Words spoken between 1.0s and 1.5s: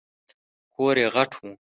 یې غټ و.